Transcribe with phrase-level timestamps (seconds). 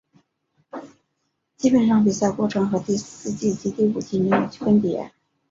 [1.57, 5.11] 基本上比赛过程和第四季及第五季没有分别。